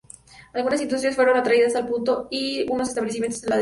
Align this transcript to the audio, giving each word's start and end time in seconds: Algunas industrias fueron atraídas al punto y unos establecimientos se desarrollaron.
Algunas 0.55 0.81
industrias 0.81 1.15
fueron 1.15 1.37
atraídas 1.37 1.75
al 1.75 1.85
punto 1.85 2.27
y 2.31 2.65
unos 2.71 2.89
establecimientos 2.89 3.39
se 3.41 3.45
desarrollaron. 3.45 3.59